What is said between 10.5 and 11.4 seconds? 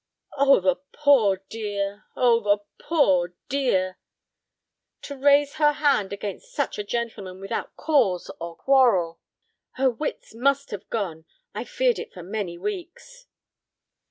have gone.